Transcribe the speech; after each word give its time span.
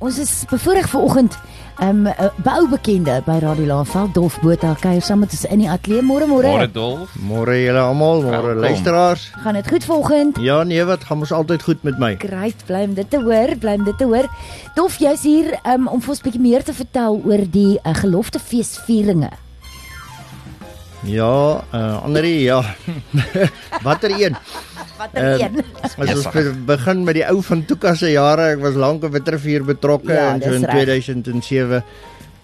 Ons 0.00 0.16
is 0.16 0.30
bevoorreg 0.48 0.86
vanoggend 0.88 1.34
um 1.84 2.06
'n 2.08 2.30
boubekende 2.42 3.22
by 3.26 3.36
Radio 3.40 3.66
Laveld 3.66 4.14
Dolf 4.14 4.40
Botha 4.40 4.72
kuier 4.80 5.02
saam 5.02 5.18
met 5.18 5.30
ons 5.30 5.44
in 5.44 5.58
die 5.58 5.68
ateljee 5.68 6.02
môre 6.02 6.26
môre. 6.26 6.48
Môre 6.48 6.72
Dolf. 6.72 7.12
Môre 7.20 7.56
julle 7.60 7.80
almal, 7.80 8.22
môre 8.22 8.54
luisteraars. 8.54 9.30
Gaan 9.44 9.54
dit 9.54 9.68
goed 9.68 9.84
vanoggend? 9.84 10.38
Ja 10.40 10.62
nee, 10.62 10.84
wat 10.84 11.04
gaan 11.04 11.18
ons 11.18 11.32
altyd 11.32 11.62
goed 11.62 11.82
met 11.82 11.98
my. 11.98 12.16
Great, 12.16 12.64
bly 12.66 12.82
om 12.84 12.94
dit 12.94 13.10
te 13.10 13.20
hoor, 13.20 13.56
bly 13.58 13.74
om 13.74 13.84
dit 13.84 13.98
te 13.98 14.04
hoor. 14.04 14.28
Dolf, 14.74 14.96
jy's 14.96 15.22
hier 15.22 15.60
um, 15.66 15.86
om 15.88 16.00
vir 16.00 16.10
ons 16.10 16.20
'n 16.20 16.24
bietjie 16.24 16.40
meer 16.40 16.64
te 16.64 16.72
vertel 16.72 17.20
oor 17.24 17.44
die 17.50 17.78
uh, 17.84 17.94
geloftefeesvieringe. 17.94 19.30
Ja, 21.02 21.64
uh 21.72 22.02
Andrie, 22.04 22.42
ja. 22.44 22.60
Watter 23.86 24.10
een? 24.20 24.36
Watter 24.98 25.22
Ehm, 25.22 25.40
een? 25.56 25.64
As 25.80 25.94
Yes, 25.96 26.26
ons 26.26 26.64
begin 26.68 27.04
met 27.04 27.14
die 27.16 27.24
ou 27.24 27.40
van 27.42 27.64
Tuka 27.64 27.94
se 27.96 28.10
jare, 28.12 28.50
ek 28.56 28.60
was 28.60 28.74
lank 28.76 29.04
op 29.08 29.16
terugvier 29.24 29.64
betrokke 29.64 30.12
Ja, 30.12 30.34
en 30.34 30.42
so 30.42 30.52
in 30.52 30.64
reg. 30.68 30.76
2007 30.84 31.82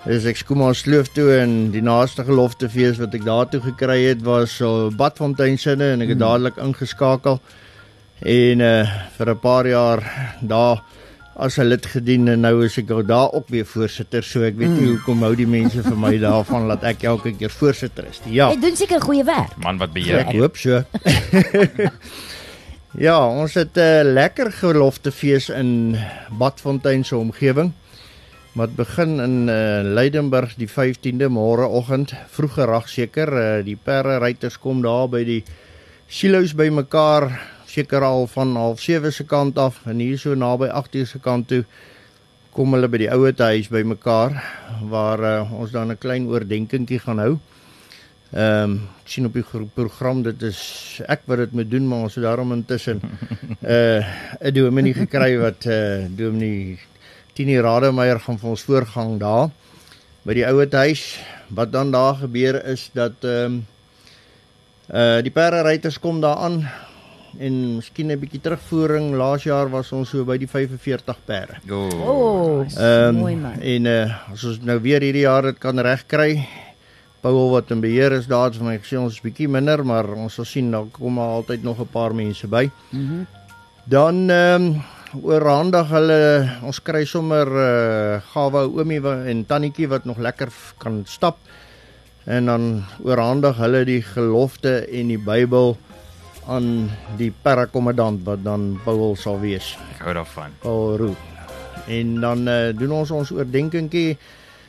is 0.07 0.25
ek 0.31 0.37
skoom 0.41 0.63
aan 0.63 0.75
sloof 0.79 1.09
toe 1.13 1.29
en 1.41 1.71
die 1.75 1.83
naaste 1.83 2.25
geloftefees 2.25 2.97
wat 3.03 3.15
ek 3.19 3.25
daartoe 3.27 3.61
gekry 3.61 4.05
het 4.07 4.23
was 4.25 4.55
so 4.57 4.89
Badfontein 4.95 5.59
sinne 5.59 5.93
en 5.93 6.01
ek 6.07 6.15
het 6.15 6.19
Hmm. 6.21 6.27
dadelik 6.29 6.57
ingeskakel. 6.63 7.41
En 8.25 8.61
uh 8.61 8.87
vir 9.19 9.31
'n 9.35 9.39
paar 9.39 9.67
jaar 9.67 10.01
daar 10.41 10.81
as 11.37 11.59
'n 11.59 11.69
lid 11.69 11.87
gedien 11.87 12.29
en 12.29 12.41
nou 12.41 12.65
is 12.65 12.79
ek 12.79 12.91
ook 12.91 13.07
daar 13.07 13.33
ook 13.33 13.49
weer 13.49 13.67
voorsitter, 13.67 14.23
so 14.23 14.43
ek 14.43 14.57
weet 14.57 14.73
nie 14.73 14.89
hoekom 14.89 15.23
hou 15.23 15.35
die 15.37 15.47
mense 15.47 15.83
vir 15.83 15.97
my 15.97 16.17
daarvan 16.19 16.69
dat 16.69 16.83
ek 16.83 17.03
elke 17.03 17.33
keer 17.37 17.51
voorsitter 17.51 18.07
is. 18.09 18.21
nie. 18.25 18.35
Ja. 18.35 18.51
Jy 18.51 18.61
doen 18.61 18.77
seker 18.77 19.01
goeie 19.01 19.25
werk. 19.25 19.57
Man 19.57 19.79
wat 19.79 19.93
beheer. 19.93 20.25
Ek 20.25 20.33
hoop 20.33 20.57
so. 20.57 20.83
ja, 23.07 23.19
ons 23.29 23.55
het 23.55 23.77
'n 23.77 23.81
uh, 23.81 24.13
lekker 24.13 24.53
geloftefees 24.53 25.49
in 25.49 25.97
Badfontein 26.39 27.05
se 27.05 27.17
omgewing. 27.17 27.73
Wat 28.55 28.75
begin 28.75 29.21
in 29.21 29.49
uh, 29.49 29.85
Leidenburg 29.85 30.55
die 30.57 30.69
15de 30.69 31.29
môreoggend, 31.29 32.15
vroeg 32.33 32.53
gerag 32.53 32.89
seker. 32.89 33.29
Uh, 33.29 33.65
die 33.65 33.77
perde 33.77 34.19
ruiters 34.19 34.59
kom 34.59 34.81
daar 34.83 35.09
by 35.09 35.25
die 35.25 35.45
silo's 36.09 36.55
bymekaar, 36.55 37.56
seker 37.67 38.03
al 38.03 38.27
van 38.27 38.55
07:30 38.57 39.13
se 39.13 39.25
kant 39.25 39.59
af 39.59 39.81
en 39.87 39.99
hier 39.99 40.19
so 40.19 40.35
naby 40.35 40.69
8:00 40.69 41.07
se 41.07 41.19
kant 41.19 41.49
toe 41.49 41.65
kom 42.57 42.73
hulle 42.73 42.89
by 42.89 42.99
die 42.99 43.11
ouete 43.13 43.43
huis 43.43 43.69
bymekaar 43.69 44.33
waar 44.89 45.21
uh, 45.21 45.53
ons 45.53 45.71
dan 45.71 45.93
'n 45.93 45.99
klein 45.99 46.29
oordeenkingkie 46.29 46.99
gaan 46.99 47.19
hou. 47.19 47.39
Ehm 48.33 48.63
um, 48.63 48.89
sien 49.05 49.27
op 49.27 49.33
die 49.33 49.45
program 49.75 50.23
dit 50.23 50.43
is 50.43 51.01
ek 51.07 51.21
wat 51.27 51.39
dit 51.39 51.53
moet 51.53 51.71
doen 51.71 51.89
maar 51.89 52.09
ons 52.09 52.15
het 52.15 52.25
daarom 52.25 52.53
intussen 52.53 53.01
uh 53.77 54.03
'n 54.41 54.55
dominee 54.55 54.95
gekry 54.95 55.39
wat 55.39 55.67
uh 55.67 56.07
dominee 56.09 56.79
Tini 57.35 57.61
Rademeier 57.61 58.21
gaan 58.21 58.39
vir 58.39 58.51
ons 58.51 58.63
voorgang 58.63 59.21
daar 59.21 59.51
by 60.25 60.35
die 60.35 60.47
ouete 60.47 60.77
huis. 60.77 61.21
Wat 61.49 61.73
dan 61.73 61.91
daar 61.91 62.15
gebeur 62.15 62.65
is 62.65 62.91
dat 62.93 63.13
ehm 63.21 63.45
um, 63.45 63.67
uh 64.91 65.23
die 65.23 65.31
perderyters 65.31 65.99
kom 66.01 66.21
daar 66.21 66.37
aan 66.37 66.65
en 67.39 67.77
miskien 67.77 68.11
'n 68.11 68.19
bietjie 68.19 68.41
terugvoering. 68.41 69.15
Laas 69.15 69.43
jaar 69.45 69.69
was 69.71 69.93
ons 69.93 70.09
so 70.11 70.25
by 70.25 70.37
die 70.39 70.47
45 70.49 71.17
perde. 71.25 71.55
O. 71.71 71.89
Oh, 71.89 72.67
Ehm 72.79 73.15
mooi 73.15 73.37
man. 73.37 73.61
en 73.61 73.85
uh 73.87 74.33
as 74.33 74.45
ons 74.45 74.61
nou 74.63 74.79
weer 74.81 75.01
hierdie 75.01 75.23
jaar 75.27 75.43
dit 75.43 75.59
kan 75.59 75.79
regkry. 75.79 76.47
Paul 77.21 77.51
wat 77.51 77.71
in 77.71 77.81
beheer 77.81 78.13
is 78.13 78.27
daar 78.27 78.45
het 78.45 78.57
vir 78.57 78.65
my 78.67 78.79
gesê 78.79 78.99
ons 78.99 79.13
is 79.15 79.21
bietjie 79.21 79.49
minder, 79.49 79.85
maar 79.85 80.07
ons 80.15 80.35
sal 80.35 80.45
sien 80.45 80.71
daar 80.71 80.85
kom 80.93 81.15
maar 81.15 81.29
altyd 81.43 81.63
nog 81.63 81.81
'n 81.81 81.89
paar 81.93 82.15
mense 82.15 82.47
by. 82.47 82.71
Mhm. 82.91 83.25
Dan 83.89 84.31
ehm 84.31 84.63
um, 84.63 84.83
oorhandig 85.23 85.89
hulle 85.89 86.49
ons 86.63 86.83
kry 86.83 87.05
sommer 87.05 87.47
uh 87.47 88.21
gawe 88.35 88.67
oomie 88.69 89.01
en 89.29 89.45
tannetjie 89.47 89.89
wat 89.89 90.05
nog 90.05 90.19
lekker 90.19 90.49
kan 90.79 91.03
stap. 91.07 91.37
En 92.27 92.47
dan 92.47 92.85
oorhandig 93.05 93.57
hulle 93.57 93.85
die 93.85 94.03
gelofte 94.03 94.87
en 94.91 95.09
die 95.09 95.19
Bybel 95.19 95.77
aan 96.47 96.91
die 97.19 97.33
parakommandant 97.43 98.23
wat 98.27 98.45
dan 98.45 98.77
Paul 98.85 99.17
sal 99.19 99.41
wees. 99.43 99.75
Ek 99.97 100.05
hou 100.07 100.15
daarvan. 100.15 100.55
Paul 100.63 100.97
Roux. 101.01 101.17
En 101.87 102.21
dan 102.21 102.49
uh, 102.49 102.71
doen 102.75 102.93
ons 103.03 103.11
ons 103.11 103.33
oordeenkingkie 103.35 104.17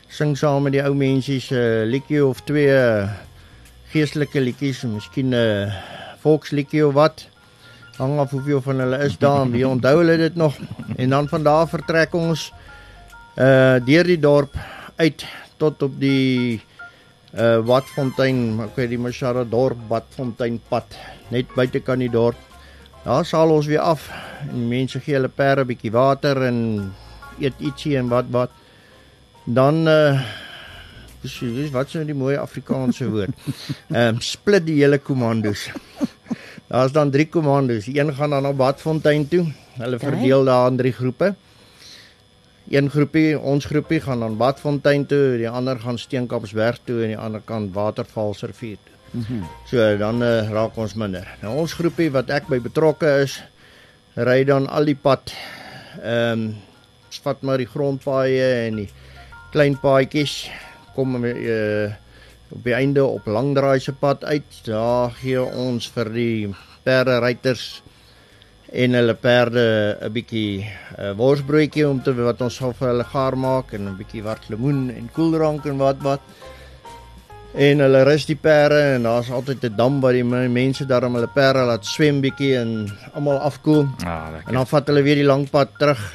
sing 0.08 0.38
saam 0.38 0.64
met 0.66 0.78
die 0.78 0.84
ou 0.84 0.94
mensies 0.96 1.50
'n 1.52 1.58
uh, 1.58 1.86
liedjie 1.86 2.24
of 2.26 2.42
twee 2.48 2.72
uh, 2.72 3.10
geestelike 3.92 4.40
liedjies, 4.40 4.84
miskien 4.84 5.34
'n 5.34 5.34
uh, 5.34 5.74
volksliedjie 6.22 6.88
of 6.88 6.94
wat. 6.94 7.28
Hang 7.98 8.20
af 8.20 8.32
hoeveel 8.32 8.62
van 8.62 8.80
hulle 8.80 8.98
is 9.06 9.18
daar 9.18 9.42
en 9.42 9.52
wie 9.52 9.68
onthou 9.68 9.98
hulle 9.98 10.18
dit 10.18 10.36
nog. 10.36 10.58
En 10.96 11.10
dan 11.10 11.28
van 11.28 11.44
daar 11.44 11.68
vertrek 11.68 12.14
ons 12.14 12.54
uh 13.38 13.78
deur 13.86 14.04
die 14.04 14.20
dorp 14.20 14.56
uit 14.96 15.26
tot 15.58 15.82
op 15.82 16.00
die 16.00 16.62
uh 17.36 17.60
Watfontein, 17.68 18.60
ek 18.64 18.78
weet 18.80 18.94
die 18.94 19.02
Machara 19.02 19.44
dorp 19.44 19.80
Watfontein 19.90 20.62
pad, 20.70 20.96
net 21.34 21.52
buite 21.56 21.82
kan 21.84 22.00
die 22.00 22.12
dorp. 22.12 22.40
Daar 23.04 23.26
sal 23.26 23.52
ons 23.52 23.68
weer 23.68 23.84
af 23.84 24.08
en 24.48 24.56
die 24.56 24.70
mense 24.70 25.00
gee 25.04 25.16
hulle 25.18 25.32
perde 25.32 25.64
'n 25.64 25.68
bietjie 25.68 25.92
water 25.92 26.44
en 26.48 26.94
eet 27.40 27.60
ietsie 27.60 27.98
en 27.98 28.10
wat 28.10 28.32
wat. 28.32 28.52
Dan 29.46 29.88
uh 29.88 30.22
presies, 31.22 31.72
wat 31.72 31.88
is 31.88 31.94
nou 31.94 32.06
die 32.06 32.16
mooi 32.16 32.36
Afrikaanse 32.38 33.10
woord? 33.14 33.36
Ehm 33.92 34.16
um, 34.16 34.22
split 34.22 34.66
die 34.66 34.80
hele 34.82 35.00
kommandos. 35.00 35.68
Daar's 36.72 36.92
dan 36.92 37.12
drie 37.12 37.28
kommandos. 37.28 37.88
Een 37.88 38.14
gaan 38.14 38.30
dan 38.30 38.44
na 38.44 38.54
Badfontein 38.54 39.28
toe. 39.28 39.46
Hulle 39.78 40.00
verdeel 40.00 40.44
daar 40.44 40.72
in 40.72 40.78
drie 40.78 40.92
groepe. 40.92 41.36
Een 42.70 42.90
groepie, 42.92 43.40
ons 43.40 43.66
groepie 43.66 44.02
gaan 44.04 44.20
dan 44.20 44.38
Badfontein 44.38 45.06
toe, 45.08 45.38
die 45.40 45.50
ander 45.50 45.80
gaan 45.80 45.98
Steenkapsberg 45.98 46.82
toe 46.84 47.02
en 47.06 47.14
die 47.14 47.20
ander 47.20 47.42
kant 47.46 47.74
Watervalsrivier 47.74 48.78
toe. 48.84 48.96
So 49.66 49.98
dan 49.98 50.22
uh, 50.24 50.50
raak 50.52 50.76
ons 50.78 50.98
minder. 51.00 51.28
Nou 51.42 51.56
ons 51.62 51.74
groepie 51.74 52.10
wat 52.12 52.30
ek 52.34 52.50
by 52.52 52.60
betrokke 52.60 53.08
is, 53.24 53.38
ry 54.20 54.44
dan 54.48 54.68
al 54.68 54.90
die 54.90 54.98
pad. 55.00 55.34
Ehm 56.04 56.48
um, 56.48 56.56
vat 57.24 57.42
maar 57.42 57.58
die 57.58 57.68
grondpaaie 57.68 58.68
en 58.68 58.76
die 58.84 58.90
klein 59.52 59.74
paadjies 59.82 60.50
kom 60.96 61.16
uh, 61.26 61.88
op 62.54 62.62
die 62.64 62.76
einde 62.76 63.04
op 63.04 63.26
langdraai 63.26 63.80
se 63.80 63.92
pad 63.96 64.24
uit. 64.24 64.60
Daar 64.68 65.16
gee 65.18 65.42
ons 65.42 65.88
vir 65.96 66.12
die 66.14 66.52
perde 66.84 67.18
ruiters 67.24 67.82
en 68.74 68.94
hulle 68.94 69.14
perde 69.16 69.98
'n 70.02 70.12
bietjie 70.12 70.68
uh, 71.00 71.12
worsbroodjie 71.16 71.88
om 71.88 72.02
te 72.04 72.14
wat 72.14 72.42
ons 72.42 72.56
sal 72.56 72.74
vir 72.74 72.88
hulle 72.90 73.04
gaar 73.04 73.36
maak 73.38 73.74
en 73.74 73.88
'n 73.88 73.98
bietjie 73.98 74.24
wat 74.24 74.50
lemoen 74.50 74.90
en 74.92 75.10
koeldrank 75.14 75.66
en 75.66 75.78
wat 75.78 75.98
wat. 76.02 76.20
En 77.58 77.80
hulle 77.80 78.04
rus 78.04 78.26
die 78.26 78.36
perde 78.36 78.80
en 78.96 79.04
daar's 79.04 79.32
altyd 79.32 79.64
'n 79.64 79.76
dam 79.76 80.02
waar 80.02 80.14
die 80.14 80.24
me- 80.24 80.48
mense 80.50 80.86
daarom 80.86 81.14
hulle 81.16 81.28
perde 81.34 81.66
laat 81.66 81.86
swem 81.86 82.22
bietjie 82.22 82.58
en 82.58 82.92
almal 83.14 83.38
afkoel. 83.40 83.88
Ah, 84.06 84.26
En 84.28 84.32
lekker. 84.34 84.54
dan 84.54 84.68
vat 84.68 84.88
hulle 84.88 85.02
weer 85.04 85.16
die 85.16 85.24
lang 85.26 85.50
pad 85.50 85.70
terug. 85.80 86.14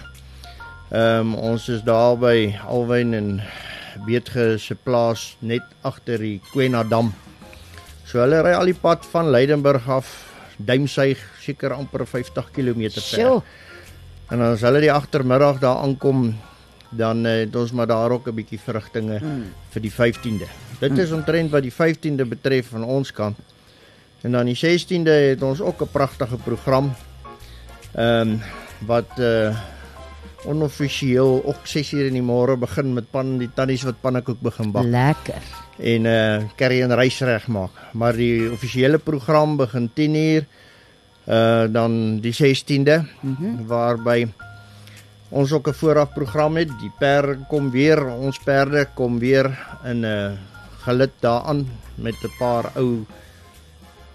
Ehm 0.91 1.21
um, 1.21 1.35
ons 1.35 1.69
is 1.69 1.83
daar 1.83 2.19
by 2.19 2.55
Alwyn 2.69 3.15
en 3.15 3.43
Weetge 4.07 4.59
se 4.59 4.75
plaas 4.75 5.37
net 5.41 5.63
agter 5.83 6.19
die 6.19 6.41
Kwena 6.53 6.83
dam. 6.85 7.13
So 8.05 8.19
hulle 8.21 8.43
ry 8.43 8.53
al 8.53 8.65
die 8.67 8.75
pad 8.81 9.07
van 9.07 9.31
Leidenburg 9.31 9.89
af, 9.89 10.32
Duimsuig, 10.65 11.19
seker 11.41 11.73
amper 11.73 12.07
50 12.07 12.51
km 12.51 12.89
ver. 12.91 13.03
Sjoe. 13.03 13.43
En 14.33 14.41
as 14.41 14.61
hulle 14.65 14.81
die 14.81 14.93
agtermiddag 14.93 15.59
daar 15.61 15.83
aankom, 15.85 16.31
dan 16.91 17.27
uh, 17.27 17.39
het 17.45 17.57
ons 17.57 17.73
maar 17.73 17.87
daar 17.87 18.11
ook 18.11 18.29
'n 18.29 18.35
bietjie 18.35 18.61
vrugtinge 18.61 19.19
Hmm. 19.19 19.45
vir 19.71 19.83
die 19.83 19.93
15de. 19.93 20.47
Dit 20.81 20.99
is 20.99 21.13
omtrent 21.13 21.51
wat 21.51 21.63
die 21.63 21.73
15de 21.73 22.25
betref 22.25 22.69
van 22.69 22.85
ons 22.85 23.13
kant. 23.13 23.39
En 24.23 24.33
dan 24.33 24.47
die 24.47 24.57
16de 24.57 25.11
het 25.11 25.43
ons 25.43 25.61
ook 25.61 25.83
'n 25.83 25.91
pragtige 25.93 26.37
program. 26.37 26.95
Ehm 27.95 28.29
um, 28.29 28.41
wat 28.87 29.19
uh 29.19 29.57
onoffisieel 30.45 31.43
ook 31.45 31.67
6uur 31.67 32.07
in 32.07 32.17
die 32.19 32.23
môre 32.23 32.57
begin 32.59 32.95
met 32.97 33.11
pan 33.11 33.37
die 33.39 33.51
tannies 33.55 33.85
wat 33.87 34.01
pannekoek 34.01 34.41
begin 34.41 34.73
bak 34.75 34.85
Lekker. 34.85 35.62
En 35.79 36.05
uh 36.05 36.43
curry 36.57 36.83
en 36.83 36.95
rys 36.95 37.21
reg 37.21 37.47
maak. 37.49 37.71
Maar 37.93 38.13
die 38.17 38.51
offisiële 38.53 38.99
program 38.99 39.57
begin 39.57 39.91
10uur 39.95 40.45
uh 41.29 41.65
dan 41.73 42.21
die 42.21 42.33
16de 42.33 43.05
Mhm. 43.21 43.67
waarby 43.67 44.27
ons 45.29 45.53
ook 45.53 45.69
'n 45.69 45.73
voorafprogram 45.75 46.57
het. 46.57 46.69
Die 46.81 46.93
perde 46.99 47.39
kom 47.49 47.71
weer, 47.71 48.07
ons 48.07 48.39
perde 48.39 48.89
kom 48.95 49.19
weer 49.19 49.47
in 49.85 50.01
'n 50.01 50.05
uh, 50.05 50.31
gelid 50.85 51.11
daaraan 51.21 51.69
met 51.95 52.15
'n 52.23 52.31
paar 52.39 52.71
ou 52.77 53.05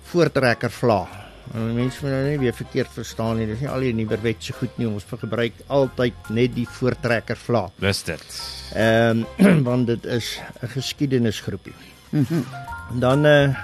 voortrekker 0.03 0.71
vla. 0.71 1.07
En 1.53 1.73
mense 1.75 2.01
moet 2.01 2.11
nou 2.11 2.23
nie 2.27 2.39
weer 2.39 2.53
verkeerd 2.53 2.91
verstaan 2.91 3.37
nie. 3.37 3.47
Dis 3.47 3.61
nie 3.63 3.69
al 3.69 3.85
die 3.85 3.93
nuwerwetse 3.93 4.53
goed 4.53 4.77
nie. 4.77 4.87
Ons 4.87 5.05
gebruik 5.07 5.53
altyd 5.67 6.29
net 6.29 6.55
die 6.55 6.67
voortrekker 6.67 7.39
vla. 7.39 7.67
Dis 7.79 8.03
dit. 8.03 8.27
Ehm 8.75 9.23
um, 9.39 9.63
want 9.69 9.87
dit 9.87 10.05
is 10.05 10.39
'n 10.61 10.67
geskiedenisgroepie. 10.67 11.75
Mhm. 12.11 12.43
Dan 12.99 13.25
eh 13.25 13.43
uh, 13.43 13.55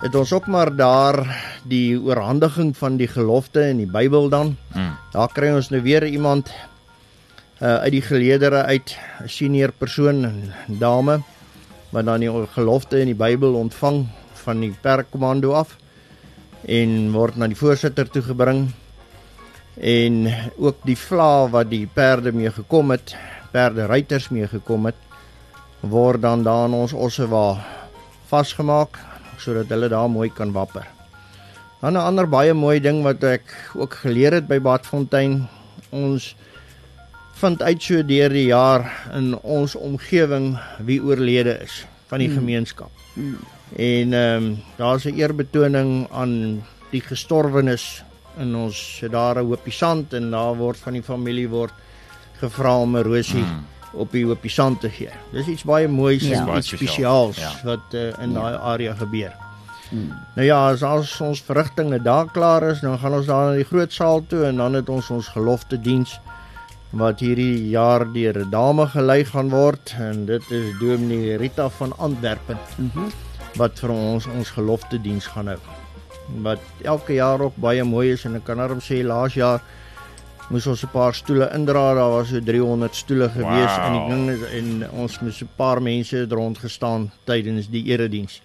het 0.00 0.14
ons 0.14 0.32
ook 0.32 0.46
maar 0.46 0.76
daar 0.76 1.20
die 1.68 2.00
oorhandiging 2.00 2.76
van 2.76 2.96
die 2.96 3.08
gelofte 3.08 3.68
in 3.68 3.76
die 3.76 3.90
Bybel 3.90 4.28
dan. 4.28 4.56
Mm. 4.72 4.96
Daar 5.12 5.32
kry 5.32 5.50
ons 5.52 5.68
nou 5.68 5.82
weer 5.82 6.06
iemand 6.06 6.48
uh 7.60 7.76
uit 7.84 7.92
die 7.92 8.02
geleedere 8.02 8.62
uit 8.62 8.96
'n 9.22 9.28
senior 9.28 9.72
persoon, 9.72 10.24
'n 10.24 10.78
dame 10.78 11.20
wat 11.90 12.04
dan 12.04 12.20
die 12.20 12.30
gelofte 12.54 13.00
in 13.00 13.06
die 13.06 13.14
Bybel 13.14 13.54
ontvang 13.54 14.06
van 14.32 14.60
die 14.60 14.74
perkomando 14.80 15.52
af 15.52 15.76
en 16.68 17.12
word 17.12 17.36
na 17.36 17.48
die 17.48 17.58
voorsitter 17.58 18.08
toe 18.10 18.22
gebring 18.22 18.68
en 19.80 20.26
ook 20.58 20.82
die 20.84 20.96
vla 20.98 21.48
wat 21.48 21.70
die 21.70 21.86
perde 21.86 22.32
mee 22.32 22.50
gekom 22.52 22.90
het, 22.90 23.14
perde 23.52 23.86
ruiters 23.86 24.28
mee 24.28 24.48
gekom 24.48 24.90
het, 24.90 24.98
word 25.80 26.20
dan 26.22 26.42
daar 26.44 26.68
in 26.68 26.76
ons 26.76 26.92
ossewa 26.92 27.56
vasgemaak 28.28 28.98
sodat 29.40 29.70
hulle 29.72 29.88
daar 29.88 30.10
mooi 30.12 30.28
kan 30.28 30.52
wapper. 30.52 30.84
Dan 31.80 31.96
'n 31.96 31.96
ander 31.96 32.28
baie 32.28 32.54
mooi 32.54 32.80
ding 32.80 33.02
wat 33.02 33.24
ek 33.24 33.72
ook 33.74 33.94
geleer 33.94 34.32
het 34.32 34.46
by 34.46 34.60
Badfontein, 34.60 35.48
ons 35.90 36.36
vind 37.32 37.62
uit 37.62 37.82
so 37.82 38.02
deur 38.02 38.28
die 38.28 38.46
jaar 38.46 38.84
in 39.16 39.32
ons 39.42 39.74
omgewing 39.74 40.58
wie 40.84 41.00
oorlede 41.02 41.56
is 41.64 41.86
van 42.06 42.18
die 42.18 42.28
mm. 42.28 42.34
gemeenskap. 42.34 42.90
Mm. 43.14 43.38
En 43.76 44.12
ehm 44.12 44.42
um, 44.42 44.62
daar's 44.76 45.04
'n 45.04 45.14
eerbetoning 45.14 46.08
aan 46.10 46.62
die 46.90 47.00
gestorwenes 47.00 48.04
in 48.38 48.54
ons 48.56 48.96
sit 48.98 49.12
daar 49.12 49.36
'n 49.38 49.46
hoopie 49.46 49.72
sand 49.72 50.12
en 50.12 50.30
daar 50.30 50.56
word 50.56 50.78
van 50.78 50.92
die 50.92 51.02
familie 51.02 51.48
word 51.48 51.72
gevra 52.40 52.78
om 52.80 52.96
'n 52.96 53.02
rosie 53.02 53.42
mm. 53.42 53.64
op 53.92 54.12
die 54.12 54.24
hoopie 54.26 54.50
sand 54.50 54.80
te 54.80 54.90
gee. 54.90 55.10
Dis 55.32 55.46
iets 55.46 55.64
baie 55.64 55.88
moois 55.88 56.22
ja. 56.22 56.46
en 56.46 56.56
iets 56.56 56.68
spesiaals 56.68 57.36
ja. 57.36 57.52
wat 57.64 57.94
uh, 57.94 58.22
in 58.22 58.32
daai 58.32 58.52
ja. 58.52 58.58
area 58.58 58.94
gebeur. 58.94 59.32
Hmm. 59.88 60.12
Nou 60.34 60.46
ja, 60.46 60.70
as, 60.70 60.82
as 60.82 61.20
ons 61.20 61.42
verrigtinge 61.42 62.02
daar 62.02 62.30
klaar 62.30 62.62
is, 62.62 62.80
dan 62.80 62.98
gaan 62.98 63.12
ons 63.12 63.26
daar 63.26 63.46
na 63.50 63.56
die 63.56 63.64
groot 63.64 63.92
saal 63.92 64.22
toe 64.26 64.44
en 64.44 64.56
dan 64.56 64.74
het 64.74 64.88
ons 64.88 65.10
ons 65.10 65.28
gelofte 65.28 65.80
diens 65.80 66.20
wat 66.90 67.20
hierdie 67.20 67.68
jaar 67.68 68.12
deur 68.12 68.38
'n 68.38 68.50
dame 68.50 68.86
gelei 68.86 69.24
gaan 69.24 69.50
word 69.50 69.94
en 69.98 70.26
dit 70.26 70.50
is 70.50 70.78
Dominee 70.78 71.36
Rita 71.36 71.68
van 71.68 71.98
Antwerpen. 71.98 72.58
Mhm. 72.76 72.98
Mm 72.98 73.29
wat 73.58 73.78
vir 73.82 73.90
ons 73.90 74.26
ons 74.26 74.50
gelofte 74.56 74.98
diens 75.02 75.26
gaan 75.26 75.48
hou. 75.54 75.58
Wat 76.44 76.62
elke 76.84 77.16
jaar 77.16 77.40
ook 77.40 77.56
baie 77.56 77.84
mooi 77.84 78.12
is 78.12 78.24
en 78.24 78.38
ek 78.38 78.44
kan 78.46 78.60
daarom 78.62 78.82
sê 78.84 79.02
laas 79.02 79.34
jaar 79.34 79.62
moes 80.50 80.66
ons 80.66 80.82
'n 80.82 80.90
paar 80.92 81.14
stoele 81.14 81.50
indra 81.54 81.94
daar 81.94 82.10
was 82.10 82.28
so 82.28 82.40
300 82.40 82.94
stoele 82.94 83.28
gewees 83.28 83.74
wow. 83.76 83.86
en 83.86 83.92
die 83.92 84.08
ding 84.10 84.30
is 84.30 84.42
en 84.58 84.90
ons 84.90 85.20
moes 85.20 85.42
'n 85.42 85.48
paar 85.56 85.82
mense 85.82 86.26
rond 86.28 86.58
gestaan 86.58 87.10
tydens 87.24 87.68
die 87.70 87.84
erediens 87.86 88.42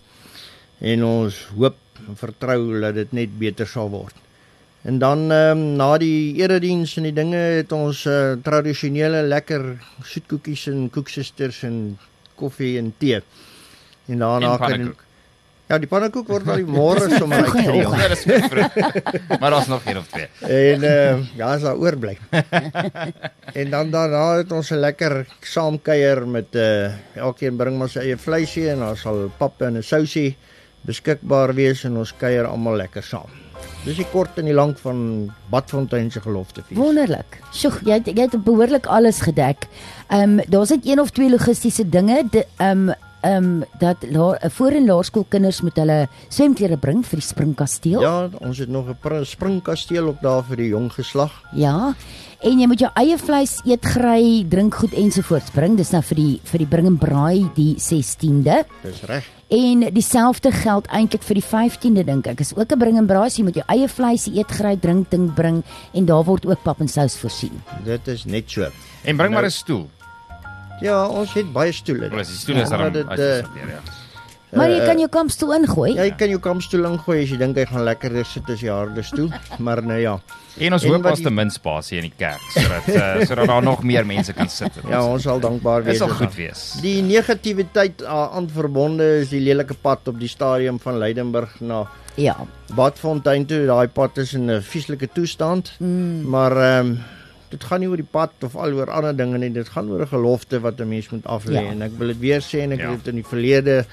en 0.80 1.04
ons 1.04 1.48
hoop 1.58 1.78
en 2.08 2.16
vertrou 2.16 2.80
dat 2.82 2.94
dit 2.96 3.12
net 3.12 3.40
beter 3.40 3.68
sal 3.68 3.90
word. 3.90 4.16
En 4.84 5.00
dan 5.00 5.32
um, 5.32 5.76
na 5.76 5.98
die 5.98 6.36
erediens 6.36 6.98
en 6.98 7.04
die 7.04 7.14
dinge 7.14 7.38
het 7.38 7.72
ons 7.72 8.06
uh, 8.06 8.36
tradisionele 8.44 9.24
lekker 9.24 9.80
soetkoekies 10.04 10.68
en 10.68 10.90
koeksisters 10.90 11.64
en 11.64 11.98
koffie 12.36 12.78
en 12.78 12.94
tee 12.98 13.22
en 14.08 14.20
daarna 14.20 14.58
kan 14.58 14.96
Ja, 15.66 15.80
die 15.82 15.88
pannekoek 15.90 16.28
word 16.30 16.50
al 16.50 16.60
die 16.62 16.68
môre 16.78 17.08
sommer 17.10 17.48
uitgedeel. 17.48 17.94
Ja, 17.98 18.10
dis 18.12 18.26
vroeg. 18.26 18.76
Maar 19.42 19.56
daar's 19.56 19.70
nog 19.72 19.86
een 19.86 19.98
of 19.98 20.10
twee. 20.12 20.28
En 20.46 20.84
uh, 20.86 21.38
ja, 21.40 21.54
as 21.56 21.66
daar 21.66 21.80
oorbly. 21.82 22.18
en 23.62 23.72
dan 23.74 23.90
daarna 23.94 24.26
het 24.44 24.52
ons 24.54 24.70
'n 24.70 24.84
lekker 24.84 25.26
saamkuier 25.42 26.28
met 26.28 26.54
uh 26.54 26.94
elkeen 27.16 27.58
bring 27.58 27.80
maar 27.80 27.90
sy 27.90 28.06
eie 28.06 28.18
vleisie 28.18 28.70
en 28.70 28.86
daar 28.86 28.98
sal 28.98 29.32
pap 29.38 29.62
en 29.62 29.78
'n 29.78 29.84
sousie 29.84 30.38
beskikbaar 30.86 31.54
wees 31.54 31.84
en 31.84 31.98
ons 31.98 32.14
kuier 32.14 32.46
almal 32.46 32.78
lekker 32.78 33.04
saam. 33.04 33.30
Dis 33.86 33.98
die 33.98 34.08
kort 34.12 34.38
en 34.38 34.46
die 34.46 34.54
lank 34.54 34.78
van 34.82 35.32
Badfontein 35.50 36.12
se 36.12 36.22
geloftefees. 36.22 36.78
Wonderlik. 36.78 37.40
Sjoe, 37.54 37.74
jy 37.86 38.00
het, 38.00 38.08
jy 38.08 38.22
het 38.22 38.44
behoorlik 38.44 38.86
alles 38.86 39.22
gedek. 39.22 39.66
Ehm 40.10 40.40
um, 40.40 40.46
daar's 40.48 40.70
net 40.70 40.86
een 40.86 41.02
of 41.02 41.10
twee 41.10 41.30
logistiese 41.30 41.90
dinge. 41.90 42.22
Ehm 42.58 42.94
ehm 43.26 43.46
um, 43.46 43.64
dat 43.82 44.06
la, 44.10 44.50
voor 44.58 44.78
en 44.78 44.86
laerskoolkinders 44.86 45.62
moet 45.66 45.80
hulle 45.82 45.98
swemklere 46.30 46.78
bring 46.78 47.02
vir 47.06 47.20
die 47.22 47.28
springkasteel. 47.28 48.02
Ja, 48.02 48.30
ons 48.40 48.62
het 48.62 48.70
nog 48.70 48.90
'n 48.90 49.26
springkasteel 49.26 50.08
op 50.08 50.22
daar 50.22 50.44
vir 50.44 50.58
die 50.58 50.70
jong 50.70 50.92
geslag. 50.94 51.44
Ja. 51.54 51.96
En 52.46 52.60
jy 52.60 52.68
moet 52.68 52.80
jou 52.80 52.92
eie 52.94 53.18
vleis 53.18 53.62
eet, 53.66 53.86
gry, 53.86 54.46
drink 54.50 54.76
goed 54.76 54.94
ensovoorts 54.94 55.50
bring. 55.56 55.78
Dis 55.78 55.92
nou 55.92 56.02
vir 56.04 56.16
die 56.16 56.40
vir 56.44 56.60
die 56.60 56.68
bring 56.68 56.88
en 56.88 56.98
braai 56.98 57.50
die 57.56 57.76
16de. 57.82 58.66
Dis 58.84 59.02
reg. 59.10 59.24
En 59.48 59.80
dieselfde 59.94 60.52
geld 60.52 60.88
eintlik 60.88 61.24
vir 61.24 61.40
die 61.40 61.46
15de 61.46 62.04
dink 62.06 62.28
ek. 62.28 62.40
Is 62.40 62.56
ook 62.56 62.72
'n 62.72 62.80
bring 62.80 62.98
en 62.98 63.08
braai, 63.08 63.30
jy 63.30 63.44
moet 63.44 63.56
jou 63.56 63.66
eie 63.68 63.88
vleis 63.88 64.28
eet, 64.28 64.52
gry, 64.52 64.76
drink, 64.76 65.10
ding 65.10 65.34
bring 65.34 65.64
en 65.94 66.06
daar 66.06 66.24
word 66.24 66.46
ook 66.46 66.64
pap 66.64 66.82
en 66.82 66.88
sous 66.88 67.18
voorsien. 67.18 67.62
Dit 67.84 68.08
is 68.08 68.26
net 68.26 68.50
so. 68.50 68.70
En 69.04 69.18
bring 69.18 69.32
nou, 69.32 69.42
maar 69.42 69.46
'n 69.46 69.52
stoel. 69.52 69.90
Ja, 70.82 71.06
ons 71.08 71.34
het 71.34 71.52
baie 71.54 71.72
stoele. 71.72 72.10
Ons 72.12 72.34
die 72.34 72.42
stoele 72.42 72.66
is 72.66 72.74
ja, 72.74 72.90
daar. 72.90 73.20
Uh, 73.20 73.70
ja. 73.70 73.84
Maar 74.56 74.72
jy 74.72 74.84
kan 74.88 75.00
jou 75.02 75.08
kampstoel 75.12 75.54
ingooi. 75.58 75.90
Ja, 75.98 76.06
jy 76.08 76.14
kan 76.20 76.32
jou 76.32 76.40
kampstoel 76.44 76.86
ingooi 76.88 77.18
as 77.24 77.32
jy 77.34 77.40
dink 77.42 77.58
hy 77.60 77.66
gaan 77.68 77.84
lekker 77.88 78.16
sit 78.28 78.50
as 78.54 78.62
jy 78.64 78.72
harde 78.72 79.04
stoel. 79.04 79.32
Maar 79.66 79.82
nou 79.84 79.98
ja. 80.00 80.14
En 80.56 80.78
ons 80.78 80.86
en 80.88 80.94
hoop 80.94 81.10
ons 81.12 81.20
die... 81.20 81.26
ten 81.28 81.36
minste 81.36 81.60
spasie 81.60 82.00
in 82.00 82.08
die 82.08 82.14
kerk 82.16 82.44
sodat 82.54 82.88
uh, 82.94 83.10
sodat 83.28 83.52
daar 83.52 83.66
nog 83.66 83.84
meer 83.84 84.08
mense 84.08 84.36
kan 84.38 84.50
sit. 84.52 84.80
Ja, 84.88 85.02
ons 85.04 85.28
sal 85.28 85.44
dankbaar 85.44 85.84
wees. 85.84 86.00
Dit 86.00 86.06
sal 86.06 86.16
goed 86.16 86.38
wees. 86.38 86.64
Die 86.86 87.02
negativiteit 87.04 88.06
aan 88.08 88.48
verbonde 88.54 89.10
is 89.26 89.34
die 89.34 89.44
lelike 89.44 89.76
pad 89.82 90.08
op 90.12 90.22
die 90.22 90.32
stadium 90.32 90.80
van 90.84 91.02
Leidenburg 91.04 91.60
na 91.60 91.84
Ja. 92.16 92.38
Badfontein 92.72 93.44
toe, 93.46 93.66
daai 93.68 93.88
pad 93.92 94.18
is 94.24 94.34
in 94.34 94.48
'n 94.52 94.62
vieslike 94.62 95.10
toestand. 95.12 95.74
Mm. 95.80 96.30
Maar 96.30 96.58
ehm 96.58 96.88
um, 96.88 97.04
dit 97.56 97.68
gaan 97.70 97.84
nie 97.84 97.90
oor 97.92 98.02
die 98.02 98.12
pad 98.18 98.48
of 98.48 98.58
al 98.60 98.76
oor 98.78 98.92
ander 98.92 99.16
dinge 99.16 99.40
nie, 99.42 99.52
dit 99.56 99.70
gaan 99.76 99.90
oor 99.92 100.04
'n 100.06 100.14
gelofte 100.14 100.60
wat 100.60 100.80
'n 100.80 100.90
mens 100.90 101.10
moet 101.10 101.26
aflê 101.26 101.62
ja. 101.62 101.72
en 101.72 101.82
ek 101.88 101.96
wil 102.00 102.14
dit 102.14 102.20
weer 102.20 102.42
sê 102.42 102.66
en 102.68 102.76
ek 102.78 102.84
ja. 102.84 102.92
het 102.92 103.04
dit 103.04 103.14
in 103.14 103.22
die 103.22 103.30
verlede 103.34 103.86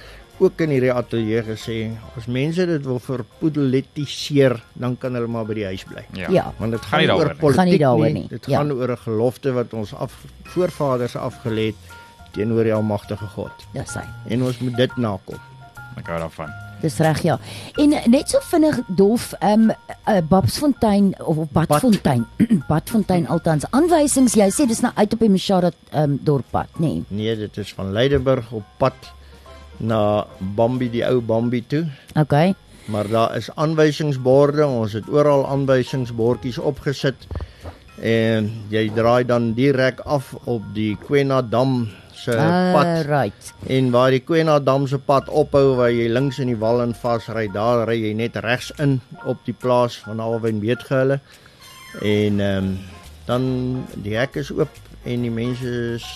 ook 0.42 0.60
in 0.64 0.72
hierdie 0.74 0.92
ateljee 0.92 1.42
gesê, 1.46 1.76
as 2.18 2.26
mense 2.26 2.64
dit 2.66 2.86
wil 2.88 2.98
verpoedeletiseer, 3.02 4.56
dan 4.74 4.96
kan 4.98 5.14
hulle 5.14 5.30
maar 5.30 5.46
by 5.46 5.54
die 5.60 5.66
huis 5.68 5.84
bly. 5.86 6.02
Ja. 6.18 6.30
ja. 6.34 6.46
Want 6.58 6.76
dit 6.76 6.88
gaan, 6.88 7.04
gaan 7.04 7.06
nie 7.06 7.18
oor 7.20 7.34
politiek 7.42 7.86
nie, 8.00 8.12
nie. 8.16 8.26
dit 8.32 8.48
ja. 8.50 8.58
gaan 8.58 8.72
oor 8.72 8.90
'n 8.96 9.04
gelofte 9.04 9.52
wat 9.52 9.74
ons 9.74 9.94
af 9.94 10.16
voorvaders 10.54 11.16
afgelê 11.16 11.70
het 11.70 11.94
teenoor 12.32 12.64
die 12.64 12.74
almagtige 12.74 13.28
God. 13.36 13.66
Ja, 13.72 13.84
sy. 13.84 14.04
En 14.28 14.42
ons 14.42 14.58
moet 14.58 14.76
dit 14.76 14.96
nakom. 14.96 15.38
Ek 16.00 16.06
hou 16.06 16.18
daarvan. 16.18 16.61
Dis 16.82 16.98
reg 16.98 17.22
ja. 17.22 17.38
En 17.78 17.94
net 18.10 18.32
so 18.32 18.42
vinnig 18.50 18.80
dolf 18.88 19.32
ehm 19.38 19.70
um, 19.70 19.74
uh, 20.10 20.18
Babsfontein 20.28 21.12
of, 21.20 21.36
of 21.36 21.50
Badfontein. 21.54 22.26
Bad. 22.36 22.48
Badfontein 22.70 23.28
altans 23.30 23.68
aanwysings. 23.70 24.34
Jy 24.38 24.50
sê 24.50 24.66
dis 24.66 24.82
nou 24.82 24.92
uit 24.96 25.14
op 25.14 25.22
die 25.22 25.30
Mshara 25.30 25.70
ehm 25.90 26.16
um, 26.16 26.18
dorppad, 26.26 26.70
nê? 26.78 26.96
Nee. 26.98 27.04
nee, 27.08 27.36
dit 27.36 27.62
is 27.62 27.72
van 27.78 27.92
Leidenburg 27.94 28.50
op 28.52 28.66
pad 28.82 29.12
na 29.78 30.26
Bambi 30.38 30.90
die 30.90 31.04
ou 31.06 31.20
Bambi 31.20 31.62
toe. 31.66 31.86
OK. 32.18 32.34
Maar 32.90 33.08
daar 33.08 33.36
is 33.36 33.50
aanwysingsborde. 33.54 34.66
Ons 34.66 34.92
het 34.98 35.08
oral 35.08 35.46
aanwysingsbordjies 35.48 36.58
opgesit. 36.58 37.26
En 38.02 38.48
jy 38.72 38.88
draai 38.94 39.24
dan 39.24 39.52
direk 39.54 40.00
af 40.00 40.32
op 40.44 40.64
die 40.74 40.96
Kwena 40.98 41.42
Dam 41.42 41.86
se 42.22 42.36
uh, 42.36 42.72
pad. 42.74 43.06
Right. 43.06 43.52
En 43.66 43.90
waar 43.94 44.14
die 44.14 44.22
Kwena 44.22 44.58
Dam 44.62 44.86
se 44.86 44.98
pad 44.98 45.28
ophou 45.28 45.76
waar 45.78 45.92
jy 45.92 46.08
links 46.12 46.38
in 46.42 46.52
die 46.52 46.58
wal 46.58 46.82
in 46.84 46.94
vasry, 46.94 47.48
daar 47.52 47.86
ry 47.88 47.98
jy 48.00 48.12
net 48.18 48.38
regs 48.44 48.70
in 48.82 49.00
op 49.24 49.42
die 49.46 49.56
plaas 49.56 49.98
van 50.04 50.22
Alwyn 50.22 50.62
Beetgehulle. 50.62 51.20
En 52.00 52.40
ehm 52.40 52.72
um, 52.72 52.78
dan 53.26 53.44
die 54.02 54.16
hek 54.18 54.34
is 54.40 54.50
oop 54.50 54.80
en 55.06 55.22
die 55.22 55.30
mense 55.30 55.68
is 55.94 56.06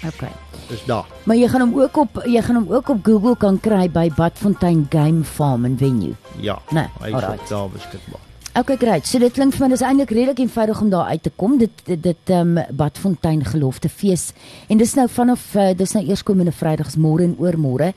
Okay. 0.00 0.32
Dis 0.68 0.84
daar. 0.88 1.04
Maar 1.28 1.36
jy 1.36 1.48
gaan 1.48 1.60
hom 1.60 1.74
ook 1.80 1.96
op 1.96 2.22
jy 2.24 2.40
gaan 2.42 2.56
hom 2.62 2.72
ook 2.72 2.88
op 2.88 3.04
Google 3.04 3.36
kan 3.36 3.60
kry 3.60 3.84
by 3.92 4.08
Badfontein 4.16 4.86
Game 4.88 5.24
Farm 5.24 5.64
and 5.64 5.78
Venue. 5.78 6.16
Ja. 6.40 6.58
Nee, 6.70 6.88
hy 7.00 7.12
is 7.12 7.48
daar 7.48 7.68
beskikbaar. 7.68 8.29
Okay, 8.50 8.76
great. 8.76 9.06
So 9.06 9.20
dit 9.22 9.30
klink 9.30 9.54
vir 9.54 9.62
my 9.62 9.68
dis 9.70 9.82
eintlik 9.86 10.10
redelik 10.10 10.40
eenvoudig 10.42 10.80
om 10.82 10.88
daar 10.90 11.12
uit 11.14 11.22
te 11.22 11.30
kom. 11.38 11.52
Dit 11.60 11.84
dit, 11.86 12.00
dit 12.02 12.32
um 12.34 12.56
Badfontein 12.74 13.44
gelofte 13.46 13.88
fees. 13.88 14.32
En 14.66 14.80
dis 14.80 14.94
nou 14.98 15.06
vanaf 15.06 15.44
uh, 15.54 15.68
dis 15.78 15.94
nou 15.94 16.02
eerskomende 16.02 16.50
Vrydag 16.50 16.90
is 16.90 16.98
môre 16.98 17.28
en 17.28 17.36
oormôre. 17.38 17.92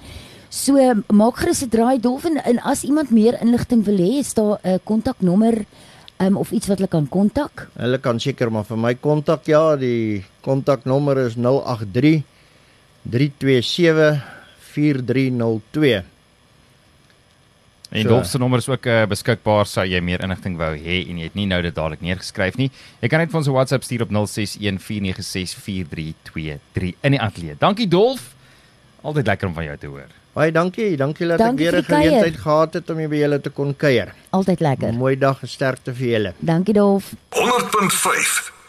So 0.53 0.77
maak 1.09 1.41
gerus 1.41 1.63
'n 1.65 1.73
draai 1.73 1.97
dolf 1.99 2.29
en, 2.29 2.37
en 2.37 2.61
as 2.61 2.83
iemand 2.83 3.09
meer 3.09 3.41
inligting 3.41 3.81
wil 3.83 3.97
hê, 3.97 4.19
is 4.21 4.33
daar 4.33 4.59
'n 4.61 4.69
uh, 4.69 4.77
kontaknommer 4.83 5.65
um 6.19 6.37
of 6.37 6.51
iets 6.51 6.67
wat 6.67 6.77
hulle 6.77 6.89
kan 6.89 7.09
kontak? 7.09 7.67
Hulle 7.73 7.97
kan 7.97 8.19
seker 8.19 8.51
maar 8.51 8.63
vir 8.63 8.77
my 8.77 8.93
kontak. 8.95 9.47
Ja, 9.47 9.75
die 9.75 10.23
kontaknommer 10.41 11.17
is 11.17 11.33
083 11.35 12.21
327 13.09 14.21
4302. 14.73 16.12
En 17.93 18.07
Dolf 18.07 18.25
se 18.25 18.37
nommer 18.41 18.57
is 18.59 18.69
ook 18.69 18.85
uh, 18.89 19.03
beskikbaar 19.05 19.67
sou 19.69 19.85
jy 19.85 19.99
meer 20.01 20.23
inligting 20.25 20.57
wou 20.57 20.73
hê 20.73 20.95
en 21.05 21.17
jy 21.21 21.27
het 21.27 21.35
nie 21.37 21.45
nou 21.45 21.61
dit 21.61 21.75
dadelik 21.75 22.01
neergeskryf 22.01 22.55
nie. 22.57 22.71
Jy 23.03 23.07
kan 23.13 23.19
net 23.21 23.29
vir 23.29 23.37
ons 23.37 23.47
'n 23.47 23.53
WhatsApp 23.53 23.83
stuur 23.85 24.01
op 24.07 24.11
0614964323 24.17 24.17
in 27.05 27.11
die 27.13 27.21
ateljee. 27.21 27.55
Dankie 27.59 27.87
Dolf. 27.87 28.33
Altyd 29.01 29.27
lekker 29.27 29.47
om 29.47 29.53
van 29.53 29.63
jou 29.63 29.77
te 29.77 29.87
hoor. 29.87 30.09
Baie 30.33 30.51
dankie. 30.51 30.97
Dankie 30.97 31.27
dat 31.27 31.37
dankie 31.37 31.67
ek 31.67 31.71
weer 31.71 31.81
'n 31.81 31.85
geleentheid 31.85 32.37
gehad 32.37 32.73
het 32.73 32.89
om 32.89 32.97
by 32.97 33.15
julle 33.15 33.41
te 33.41 33.49
kon 33.49 33.75
kuier. 33.75 34.13
Altyd 34.29 34.59
lekker. 34.59 34.93
Mooi 34.93 35.17
dag 35.17 35.41
en 35.41 35.47
sterkte 35.47 35.93
vir 35.93 36.07
julle. 36.07 36.33
Dankie 36.39 36.73
Dolf. 36.73 37.13
100.5 37.29 38.62